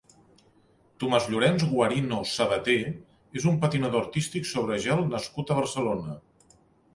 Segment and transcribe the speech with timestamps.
[1.01, 2.77] Tomàs Llorenç Guarino Sabaté
[3.41, 6.19] és un patinador artístic sobre gel nascut a Barcelona.